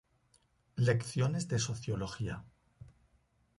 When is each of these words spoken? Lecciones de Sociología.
Lecciones 0.77 1.47
de 1.47 1.59
Sociología. 1.59 2.43